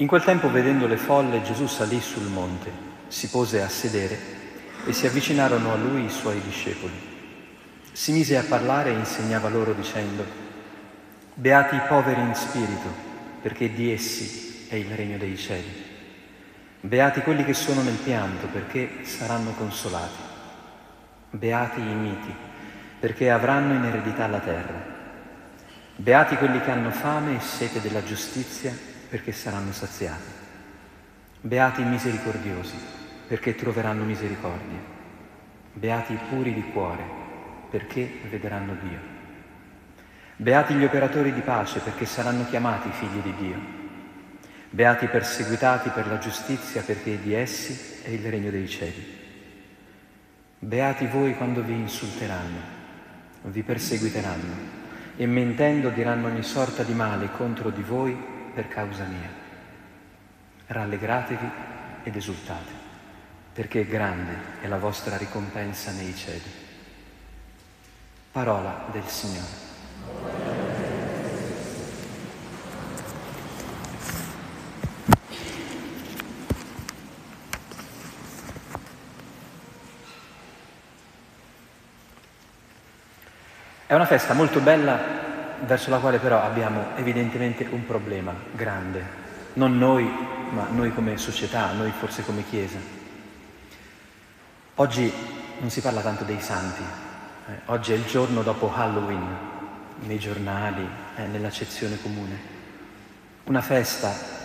[0.00, 2.72] In quel tempo, vedendo le folle, Gesù salì sul monte,
[3.08, 4.18] si pose a sedere
[4.86, 7.08] e si avvicinarono a lui i suoi discepoli.
[7.92, 10.24] Si mise a parlare e insegnava loro dicendo,
[11.34, 12.88] Beati i poveri in spirito,
[13.42, 15.84] perché di essi è il regno dei cieli.
[16.80, 20.22] Beati quelli che sono nel pianto, perché saranno consolati.
[21.28, 22.34] Beati i miti,
[22.98, 24.82] perché avranno in eredità la terra.
[25.94, 30.38] Beati quelli che hanno fame e sete della giustizia, perché saranno saziati.
[31.40, 32.76] Beati i misericordiosi,
[33.26, 34.78] perché troveranno misericordia.
[35.72, 37.02] Beati i puri di cuore,
[37.68, 38.98] perché vedranno Dio.
[40.36, 43.58] Beati gli operatori di pace, perché saranno chiamati figli di Dio.
[44.70, 49.18] Beati i perseguitati per la giustizia, perché di essi è il regno dei cieli.
[50.60, 52.58] Beati voi quando vi insulteranno,
[53.42, 54.78] vi perseguiteranno
[55.16, 59.28] e mentendo diranno ogni sorta di male contro di voi per causa mia.
[60.66, 61.50] Rallegratevi
[62.02, 62.72] ed esultate,
[63.52, 66.68] perché grande è la vostra ricompensa nei cieli.
[68.32, 69.68] Parola del Signore.
[83.86, 85.29] È una festa molto bella
[85.64, 89.02] verso la quale però abbiamo evidentemente un problema grande,
[89.54, 90.08] non noi,
[90.50, 92.78] ma noi come società, noi forse come Chiesa.
[94.76, 95.12] Oggi
[95.58, 96.82] non si parla tanto dei santi,
[97.48, 99.48] eh, oggi è il giorno dopo Halloween,
[100.02, 102.58] nei giornali, eh, nell'accezione comune.
[103.44, 104.38] Una festa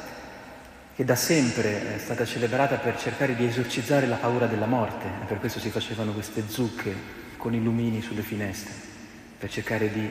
[0.95, 5.25] che da sempre è stata celebrata per cercare di esorcizzare la paura della morte, e
[5.25, 6.93] per questo si facevano queste zucche
[7.37, 8.73] con i lumini sulle finestre,
[9.37, 10.09] per cercare di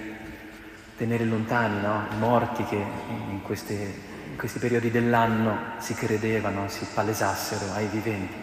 [0.96, 2.06] tenere lontani no?
[2.10, 3.72] i morti che in, queste,
[4.30, 8.42] in questi periodi dell'anno si credevano, si palesassero ai viventi.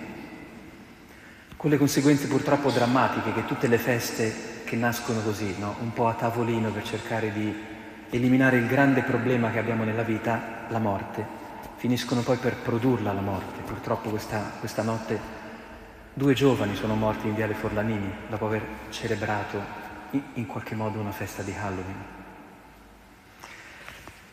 [1.56, 5.76] Con le conseguenze purtroppo drammatiche che tutte le feste che nascono così, no?
[5.82, 7.54] un po' a tavolino per cercare di
[8.10, 11.26] eliminare il grande problema che abbiamo nella vita, la morte,
[11.76, 13.62] finiscono poi per produrla la morte.
[13.62, 15.20] Purtroppo questa, questa notte
[16.14, 19.60] due giovani sono morti in Viale Forlanini dopo aver celebrato
[20.34, 22.20] in qualche modo una festa di Halloween.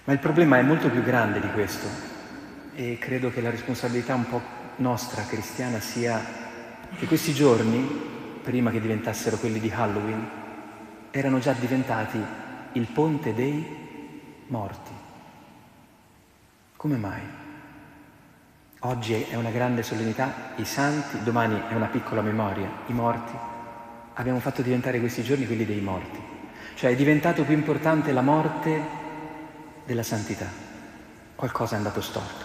[0.09, 1.87] Ma il problema è molto più grande di questo
[2.75, 4.41] e credo che la responsabilità un po'
[4.77, 6.19] nostra cristiana sia
[6.97, 7.87] che questi giorni,
[8.43, 10.27] prima che diventassero quelli di Halloween,
[11.11, 12.19] erano già diventati
[12.73, 13.63] il ponte dei
[14.47, 14.93] morti.
[16.75, 17.21] Come mai?
[18.79, 23.33] Oggi è una grande solennità, i santi, domani è una piccola memoria, i morti.
[24.15, 26.19] Abbiamo fatto diventare questi giorni quelli dei morti.
[26.77, 29.05] Cioè è diventato più importante la morte
[29.89, 30.47] della santità.
[31.35, 32.45] Qualcosa è andato storto.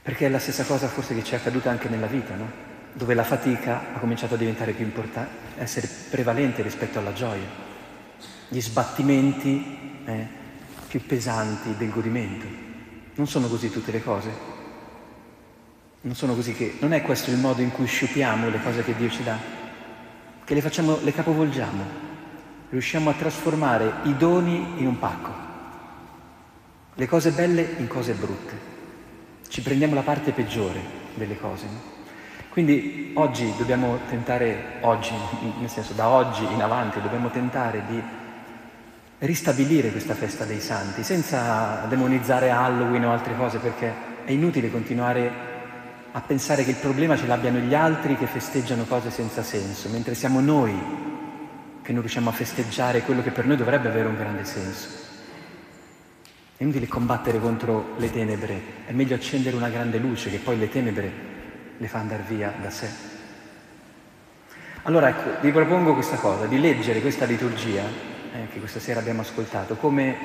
[0.00, 2.50] Perché è la stessa cosa forse che ci è accaduta anche nella vita, no?
[2.94, 7.46] Dove la fatica ha cominciato a diventare più importante, essere prevalente rispetto alla gioia.
[8.48, 10.26] Gli sbattimenti eh,
[10.88, 12.46] più pesanti del godimento.
[13.16, 14.30] Non sono così tutte le cose.
[16.00, 16.78] Non sono così che.
[16.80, 19.36] Non è questo il modo in cui sciupiamo le cose che Dio ci dà.
[20.42, 22.05] Che le facciamo, le capovolgiamo,
[22.70, 25.30] riusciamo a trasformare i doni in un pacco,
[26.94, 28.74] le cose belle in cose brutte.
[29.48, 30.80] Ci prendiamo la parte peggiore
[31.14, 31.66] delle cose.
[31.66, 31.94] No?
[32.50, 35.12] Quindi oggi dobbiamo tentare, oggi,
[35.60, 38.02] nel senso da oggi in avanti, dobbiamo tentare di
[39.18, 43.92] ristabilire questa festa dei santi senza demonizzare Halloween o altre cose perché
[44.24, 45.30] è inutile continuare
[46.12, 50.14] a pensare che il problema ce l'abbiano gli altri che festeggiano cose senza senso, mentre
[50.14, 50.74] siamo noi
[51.86, 54.88] che non riusciamo a festeggiare quello che per noi dovrebbe avere un grande senso.
[56.56, 60.68] È inutile combattere contro le tenebre, è meglio accendere una grande luce che poi le
[60.68, 61.12] tenebre
[61.76, 62.88] le fa andare via da sé.
[64.82, 69.20] Allora ecco, vi propongo questa cosa, di leggere questa liturgia, eh, che questa sera abbiamo
[69.20, 70.16] ascoltato, come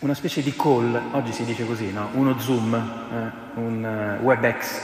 [0.00, 2.08] una specie di call, oggi si dice così, no?
[2.14, 4.80] uno Zoom, eh, un uh, WebEx,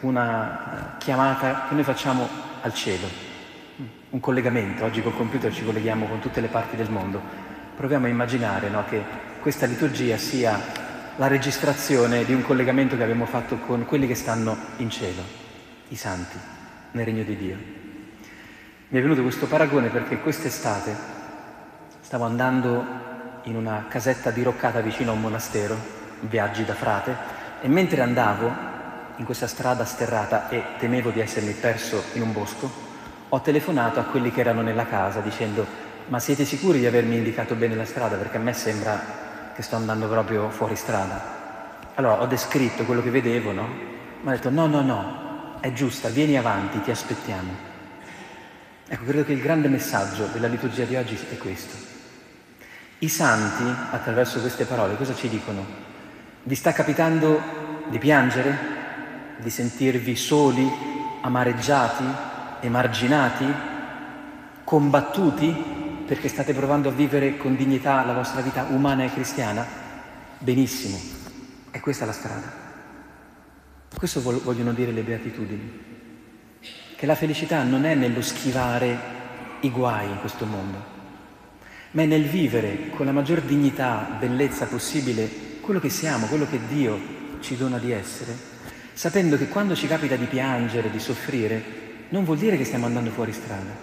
[0.00, 2.26] una uh, chiamata che noi facciamo
[2.62, 3.28] al cielo,
[4.10, 7.20] un collegamento, oggi col computer ci colleghiamo con tutte le parti del mondo,
[7.76, 9.02] proviamo a immaginare no, che
[9.40, 10.58] questa liturgia sia
[11.16, 15.22] la registrazione di un collegamento che abbiamo fatto con quelli che stanno in cielo,
[15.88, 16.38] i santi,
[16.92, 17.56] nel regno di Dio.
[18.88, 20.94] Mi è venuto questo paragone perché quest'estate
[22.00, 22.84] stavo andando
[23.44, 25.76] in una casetta diroccata vicino a un monastero,
[26.20, 27.16] viaggi da frate,
[27.60, 28.52] e mentre andavo
[29.16, 32.89] in questa strada sterrata e temevo di essermi perso in un bosco,
[33.30, 37.54] ho telefonato a quelli che erano nella casa dicendo ma siete sicuri di avermi indicato
[37.54, 38.16] bene la strada?
[38.16, 41.38] Perché a me sembra che sto andando proprio fuori strada.
[41.94, 43.68] Allora ho descritto quello che vedevo, no?
[44.22, 47.68] Ma ha detto no, no, no, è giusta, vieni avanti, ti aspettiamo.
[48.88, 51.76] Ecco, credo che il grande messaggio della liturgia di oggi è questo.
[52.98, 55.64] I santi, attraverso queste parole, cosa ci dicono?
[56.42, 57.40] Vi sta capitando
[57.88, 58.58] di piangere,
[59.36, 60.68] di sentirvi soli,
[61.22, 62.04] amareggiati,
[62.60, 63.46] emarginati,
[64.64, 69.66] combattuti perché state provando a vivere con dignità la vostra vita umana e cristiana?
[70.38, 70.98] Benissimo,
[71.70, 72.50] è questa la strada.
[73.94, 75.88] Questo vogliono dire le beatitudini
[76.96, 78.98] che la felicità non è nello schivare
[79.60, 80.84] i guai in questo mondo,
[81.92, 86.60] ma è nel vivere con la maggior dignità, bellezza possibile quello che siamo, quello che
[86.68, 86.98] Dio
[87.40, 88.36] ci dona di essere,
[88.92, 91.62] sapendo che quando ci capita di piangere, di soffrire,
[92.10, 93.74] non vuol dire che stiamo andando fuori strada,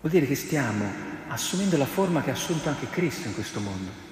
[0.00, 0.84] vuol dire che stiamo
[1.28, 4.06] assumendo la forma che ha assunto anche Cristo in questo mondo.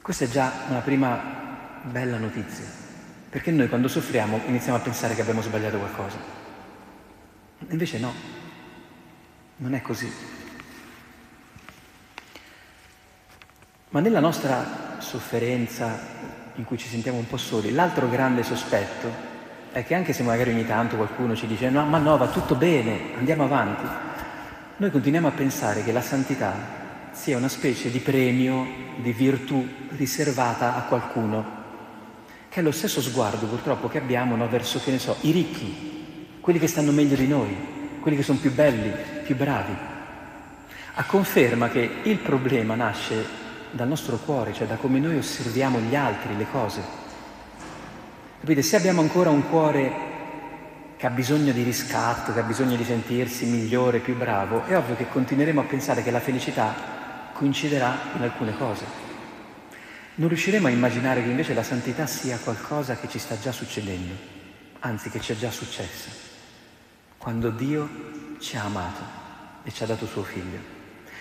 [0.00, 2.80] Questa è già una prima bella notizia.
[3.28, 6.18] Perché noi quando soffriamo iniziamo a pensare che abbiamo sbagliato qualcosa.
[7.68, 8.12] Invece no,
[9.56, 10.10] non è così.
[13.90, 15.98] Ma nella nostra sofferenza
[16.56, 19.30] in cui ci sentiamo un po' soli, l'altro grande sospetto
[19.72, 22.54] è che anche se magari ogni tanto qualcuno ci dice no, ma no, va tutto
[22.54, 23.84] bene, andiamo avanti,
[24.76, 26.80] noi continuiamo a pensare che la santità
[27.10, 28.66] sia una specie di premio,
[28.96, 29.66] di virtù
[29.96, 31.60] riservata a qualcuno
[32.52, 36.26] che è lo stesso sguardo purtroppo che abbiamo no, verso, che ne so, i ricchi,
[36.38, 37.56] quelli che stanno meglio di noi,
[37.98, 38.92] quelli che sono più belli,
[39.24, 39.74] più bravi.
[40.96, 43.24] A conferma che il problema nasce
[43.70, 46.82] dal nostro cuore, cioè da come noi osserviamo gli altri, le cose.
[48.42, 48.62] Capite?
[48.62, 49.92] Se abbiamo ancora un cuore
[50.96, 54.96] che ha bisogno di riscatto, che ha bisogno di sentirsi migliore, più bravo, è ovvio
[54.96, 56.74] che continueremo a pensare che la felicità
[57.34, 58.84] coinciderà in alcune cose.
[60.16, 64.12] Non riusciremo a immaginare che invece la santità sia qualcosa che ci sta già succedendo,
[64.80, 66.10] anzi che ci è già successa,
[67.18, 67.88] quando Dio
[68.40, 69.02] ci ha amato
[69.62, 70.58] e ci ha dato suo figlio.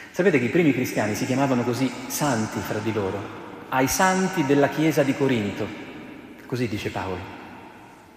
[0.10, 3.20] Sapete che i primi cristiani si chiamavano così santi fra di loro,
[3.70, 5.90] ai santi della chiesa di Corinto,
[6.52, 7.18] così dice Paolo.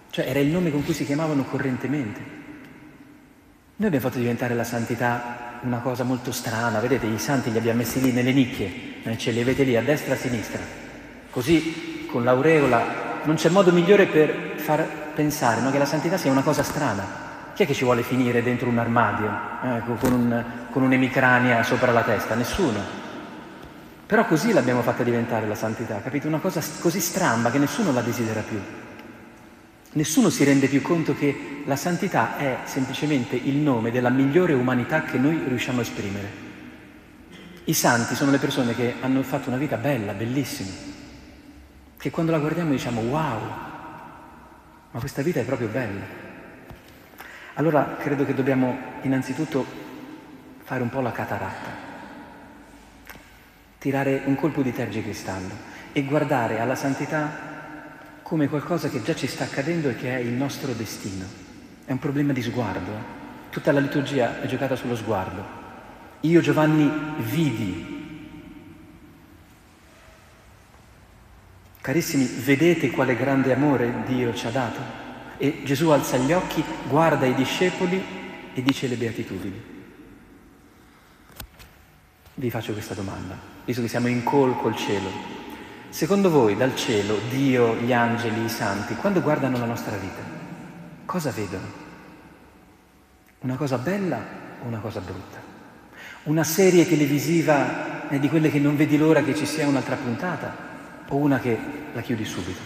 [0.09, 2.19] Cioè era il nome con cui si chiamavano correntemente.
[3.77, 7.77] Noi abbiamo fatto diventare la santità una cosa molto strana, vedete i santi li abbiamo
[7.77, 10.59] messi lì nelle nicchie, eh, ce li avete lì a destra e a sinistra,
[11.29, 14.85] così con l'aureola non c'è modo migliore per far
[15.15, 17.23] pensare no, che la santità sia una cosa strana.
[17.53, 19.29] Chi è che ci vuole finire dentro un armadio
[19.63, 22.35] eh, con, un, con un'emicrania sopra la testa?
[22.35, 23.04] Nessuno.
[24.05, 26.27] Però così l'abbiamo fatta diventare la santità, capite?
[26.27, 28.59] Una cosa così stramba che nessuno la desidera più.
[29.93, 35.03] Nessuno si rende più conto che la santità è semplicemente il nome della migliore umanità
[35.03, 36.43] che noi riusciamo a esprimere.
[37.63, 40.69] I santi sono le persone che hanno fatto una vita bella, bellissima,
[41.97, 43.39] che quando la guardiamo diciamo wow,
[44.91, 46.23] ma questa vita è proprio bella.
[47.55, 49.65] Allora credo che dobbiamo innanzitutto
[50.63, 51.71] fare un po' la cataratta,
[53.85, 55.53] tirare un colpo di tergicristallo
[55.93, 60.31] e guardare alla santità come qualcosa che già ci sta accadendo e che è il
[60.31, 61.23] nostro destino.
[61.85, 62.91] È un problema di sguardo.
[62.91, 63.51] Eh?
[63.51, 65.45] Tutta la liturgia è giocata sullo sguardo.
[66.21, 67.93] Io Giovanni vidi.
[71.79, 74.79] Carissimi, vedete quale grande amore Dio ci ha dato?
[75.37, 78.03] E Gesù alza gli occhi, guarda i discepoli
[78.51, 79.74] e dice le beatitudini.
[82.37, 85.09] Vi faccio questa domanda, visto che siamo in col col cielo.
[85.87, 90.21] Secondo voi dal cielo Dio, gli angeli, i santi, quando guardano la nostra vita,
[91.05, 91.63] cosa vedono?
[93.39, 94.19] Una cosa bella
[94.61, 95.37] o una cosa brutta?
[96.23, 100.53] Una serie televisiva di quelle che non vedi l'ora che ci sia un'altra puntata
[101.07, 101.57] o una che
[101.93, 102.59] la chiudi subito?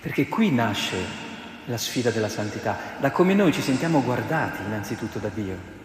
[0.00, 0.96] Perché qui nasce
[1.64, 5.80] la sfida della santità, da come noi ci sentiamo guardati innanzitutto da Dio.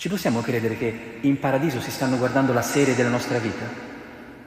[0.00, 3.90] Ci possiamo credere che in paradiso si stanno guardando la serie della nostra vita?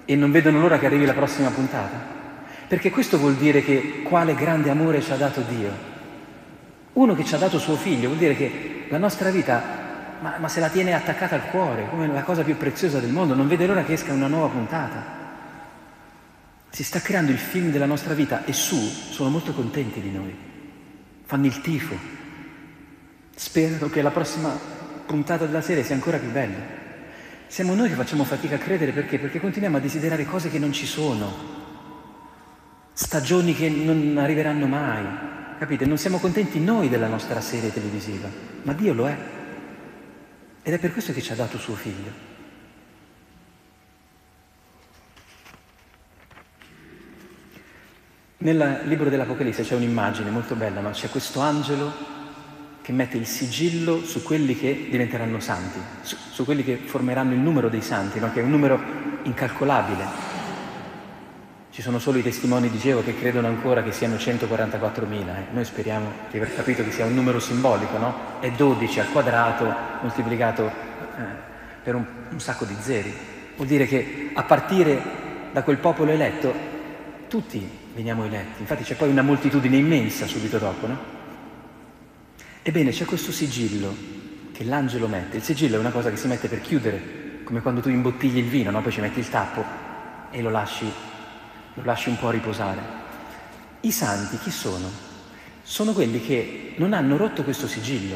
[0.06, 2.22] e non vedono l'ora che arrivi la prossima puntata.
[2.68, 5.92] Perché questo vuol dire che quale grande amore ci ha dato Dio.
[6.94, 10.48] Uno che ci ha dato suo figlio, vuol dire che la nostra vita, ma, ma
[10.48, 13.66] se la tiene attaccata al cuore, come la cosa più preziosa del mondo, non vede
[13.66, 15.22] l'ora che esca una nuova puntata.
[16.70, 20.36] Si sta creando il film della nostra vita e su sono molto contenti di noi.
[21.26, 21.96] Fanno il tifo.
[23.36, 24.73] Sperano che la prossima
[25.06, 26.82] puntata della serie sia ancora più bella.
[27.48, 29.20] Siamo noi che facciamo fatica a credere perché?
[29.20, 31.32] Perché continuiamo a desiderare cose che non ci sono,
[32.94, 35.06] stagioni che non arriveranno mai,
[35.60, 35.86] capite?
[35.86, 38.28] Non siamo contenti noi della nostra serie televisiva,
[38.64, 39.18] ma Dio lo è.
[40.64, 42.32] Ed è per questo che ci ha dato suo figlio.
[48.38, 50.90] Nel libro dell'Apocalisse c'è un'immagine molto bella, no?
[50.90, 52.23] c'è questo angelo
[52.84, 57.40] che mette il sigillo su quelli che diventeranno santi, su, su quelli che formeranno il
[57.40, 58.30] numero dei santi, no?
[58.34, 58.78] che è un numero
[59.24, 60.32] incalcolabile.
[61.70, 65.12] Ci sono solo i testimoni, dicevo, che credono ancora che siano 144.000.
[65.12, 65.46] Eh.
[65.54, 68.16] Noi speriamo di aver capito che sia un numero simbolico, no?
[68.42, 71.22] È 12 al quadrato moltiplicato eh,
[71.82, 73.12] per un, un sacco di zeri.
[73.56, 75.02] Vuol dire che a partire
[75.54, 76.54] da quel popolo eletto,
[77.30, 78.60] tutti veniamo eletti.
[78.60, 81.23] Infatti c'è poi una moltitudine immensa subito dopo, no?
[82.64, 83.96] Ebbene, c'è questo sigillo
[84.52, 85.38] che l'angelo mette.
[85.38, 88.48] Il sigillo è una cosa che si mette per chiudere, come quando tu imbottigli il
[88.48, 88.82] vino, no?
[88.82, 89.64] Poi ci metti il tappo
[90.32, 90.92] e lo lasci
[91.76, 92.82] lo lasci un po' riposare.
[93.82, 94.90] I santi chi sono?
[95.64, 98.16] Sono quelli che non hanno rotto questo sigillo.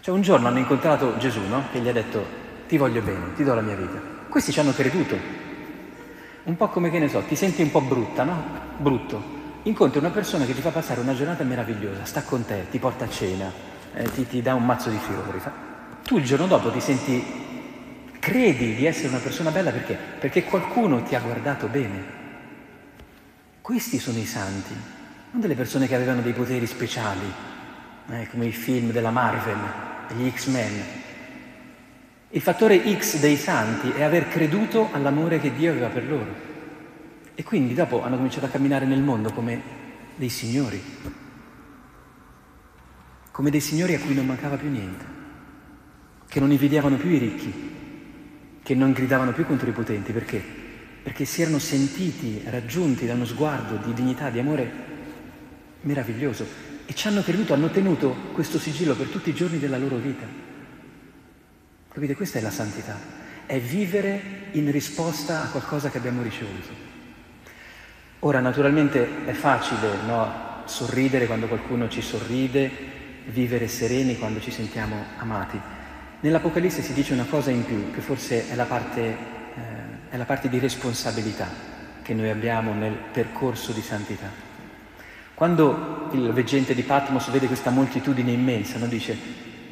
[0.00, 1.64] Cioè un giorno hanno incontrato Gesù, no?
[1.72, 4.00] Che gli ha detto ti voglio bene, ti do la mia vita.
[4.28, 5.16] Questi ci hanno creduto.
[6.42, 8.44] Un po' come che ne so, ti senti un po' brutta, no?
[8.76, 9.38] Brutto.
[9.64, 13.04] Incontri una persona che ti fa passare una giornata meravigliosa, sta con te, ti porta
[13.04, 13.52] a cena,
[13.94, 15.40] eh, ti, ti dà un mazzo di fiori.
[16.02, 17.48] Tu il giorno dopo ti senti
[18.20, 19.94] Credi di essere una persona bella perché?
[19.94, 22.18] Perché qualcuno ti ha guardato bene.
[23.62, 24.74] Questi sono i santi,
[25.30, 27.32] non delle persone che avevano dei poteri speciali,
[28.10, 29.56] eh, come i film della Marvel,
[30.14, 30.82] gli X-Men.
[32.28, 36.34] Il fattore X dei santi è aver creduto all'amore che Dio aveva per loro.
[37.40, 39.62] E quindi dopo hanno cominciato a camminare nel mondo come
[40.14, 40.78] dei signori,
[43.30, 45.04] come dei signori a cui non mancava più niente,
[46.28, 47.52] che non invidiavano più i ricchi,
[48.62, 50.44] che non gridavano più contro i potenti, perché?
[51.02, 54.70] Perché si erano sentiti raggiunti da uno sguardo di dignità, di amore
[55.80, 56.46] meraviglioso
[56.84, 60.26] e ci hanno creduto, hanno tenuto questo sigillo per tutti i giorni della loro vita.
[61.90, 62.14] Capite?
[62.14, 62.98] Questa è la santità,
[63.46, 66.90] è vivere in risposta a qualcosa che abbiamo ricevuto.
[68.22, 70.62] Ora, naturalmente è facile no?
[70.66, 72.70] sorridere quando qualcuno ci sorride,
[73.24, 75.58] vivere sereni quando ci sentiamo amati.
[76.20, 79.16] Nell'Apocalisse si dice una cosa in più, che forse è la parte, eh,
[80.10, 81.48] è la parte di responsabilità
[82.02, 84.28] che noi abbiamo nel percorso di santità.
[85.32, 89.16] Quando il veggente di Patmos vede questa moltitudine immensa, non dice,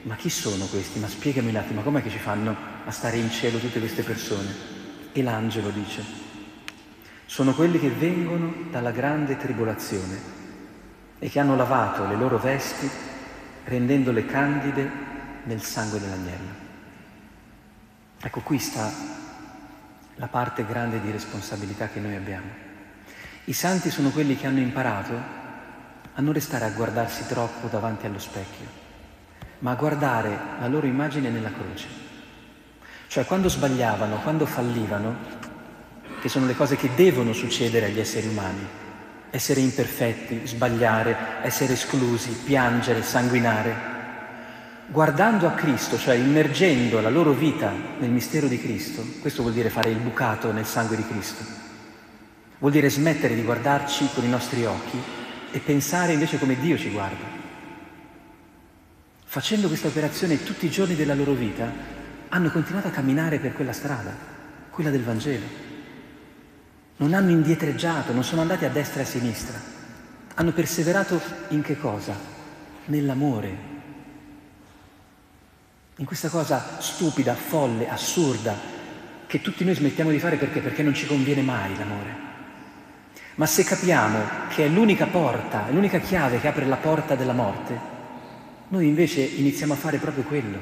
[0.05, 0.99] ma chi sono questi?
[0.99, 4.77] Ma spiegami un attimo, com'è che ci fanno a stare in cielo tutte queste persone?
[5.13, 6.03] E l'angelo dice,
[7.29, 10.19] sono quelli che vengono dalla grande tribolazione
[11.19, 12.89] e che hanno lavato le loro vesti
[13.65, 14.91] rendendole candide
[15.43, 16.67] nel sangue dell'agnello.
[18.19, 18.91] Ecco, qui sta
[20.15, 22.49] la parte grande di responsabilità che noi abbiamo.
[23.45, 25.13] I santi sono quelli che hanno imparato
[26.15, 28.67] a non restare a guardarsi troppo davanti allo specchio,
[29.59, 31.89] ma a guardare la loro immagine nella croce.
[33.07, 35.48] Cioè quando sbagliavano, quando fallivano,
[36.21, 38.67] che sono le cose che devono succedere agli esseri umani,
[39.31, 43.97] essere imperfetti, sbagliare, essere esclusi, piangere, sanguinare,
[44.87, 49.69] guardando a Cristo, cioè immergendo la loro vita nel mistero di Cristo, questo vuol dire
[49.69, 51.45] fare il bucato nel sangue di Cristo,
[52.59, 54.99] vuol dire smettere di guardarci con i nostri occhi
[55.51, 57.37] e pensare invece come Dio ci guarda.
[59.25, 61.71] Facendo questa operazione tutti i giorni della loro vita,
[62.31, 64.15] hanno continuato a camminare per quella strada,
[64.71, 65.67] quella del Vangelo.
[66.99, 69.59] Non hanno indietreggiato, non sono andati a destra e a sinistra.
[70.35, 72.15] Hanno perseverato in che cosa?
[72.87, 73.77] Nell'amore,
[75.97, 78.55] in questa cosa stupida, folle, assurda,
[79.27, 80.61] che tutti noi smettiamo di fare perché?
[80.61, 82.27] Perché non ci conviene mai l'amore.
[83.35, 87.33] Ma se capiamo che è l'unica porta, è l'unica chiave che apre la porta della
[87.33, 87.79] morte,
[88.69, 90.59] noi invece iniziamo a fare proprio quello,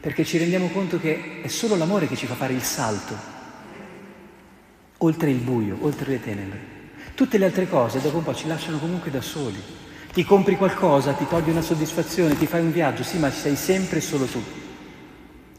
[0.00, 3.16] perché ci rendiamo conto che è solo l'amore che ci fa fare il salto,
[5.04, 6.60] oltre il buio, oltre le tenebre.
[7.14, 9.60] Tutte le altre cose dopo un po' ci lasciano comunque da soli.
[10.12, 14.00] Ti compri qualcosa, ti togli una soddisfazione, ti fai un viaggio, sì, ma sei sempre
[14.00, 14.42] solo tu.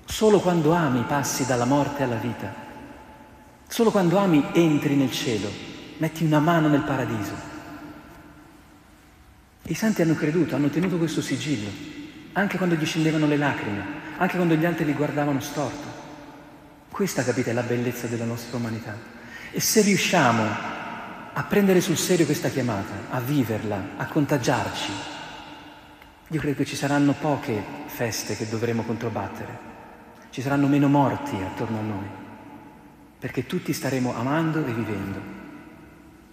[0.06, 2.54] Solo quando ami passi dalla morte alla vita.
[3.68, 5.50] Solo quando ami entri nel cielo,
[5.98, 7.52] metti una mano nel paradiso.
[9.64, 11.70] I santi hanno creduto, hanno tenuto questo sigillo,
[12.34, 13.86] anche quando gli scendevano le lacrime,
[14.18, 16.02] anche quando gli altri li guardavano storto.
[16.90, 19.14] Questa, capite, è la bellezza della nostra umanità.
[19.56, 20.44] E se riusciamo
[21.34, 24.92] a prendere sul serio questa chiamata, a viverla, a contagiarci.
[26.30, 29.60] Io credo che ci saranno poche feste che dovremo controbattere,
[30.32, 32.08] ci saranno meno morti attorno a noi,
[33.20, 35.22] perché tutti staremo amando e vivendo.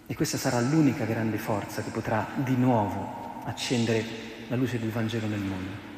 [0.06, 4.02] E questa sarà l'unica grande forza che potrà di nuovo accendere
[4.48, 5.88] la luce del Vangelo nel mondo.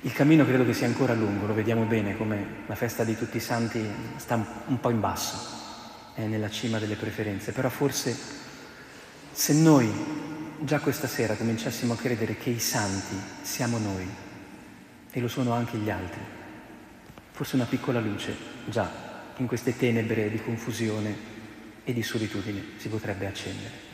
[0.00, 3.36] Il cammino credo che sia ancora lungo, lo vediamo bene come la festa di tutti
[3.36, 4.34] i santi sta
[4.66, 5.57] un po' in basso,
[6.18, 8.16] è nella cima delle preferenze, però forse
[9.30, 9.88] se noi
[10.60, 14.06] già questa sera cominciassimo a credere che i santi siamo noi
[15.12, 16.20] e lo sono anche gli altri,
[17.30, 18.34] forse una piccola luce
[18.66, 19.06] già
[19.36, 21.14] in queste tenebre di confusione
[21.84, 23.87] e di solitudine si potrebbe accendere.